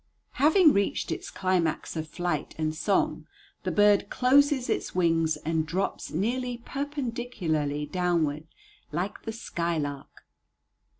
Having 0.41 0.73
reached 0.73 1.11
its 1.11 1.29
climax 1.29 1.95
of 1.95 2.07
flight 2.07 2.55
and 2.57 2.73
song, 2.73 3.27
the 3.61 3.69
bird 3.69 4.09
closes 4.09 4.67
its 4.67 4.95
wings 4.95 5.37
and 5.37 5.67
drops 5.67 6.09
nearly 6.09 6.57
perpendicularly 6.57 7.85
downward 7.85 8.47
like 8.91 9.21
the 9.25 9.31
skylark. 9.31 10.25